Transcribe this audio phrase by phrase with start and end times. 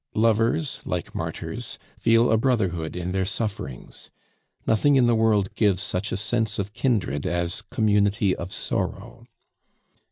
[0.15, 4.09] Lovers, like martyrs, feel a brotherhood in their sufferings!
[4.65, 9.27] Nothing in the world gives such a sense of kindred as community of sorrow.